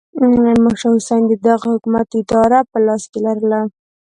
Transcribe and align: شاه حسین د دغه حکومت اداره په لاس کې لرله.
شاه 0.81 0.93
حسین 0.99 1.23
د 1.27 1.33
دغه 1.47 1.67
حکومت 1.73 2.07
اداره 2.19 2.59
په 2.71 2.77
لاس 2.85 3.03
کې 3.11 3.19
لرله. 3.25 3.59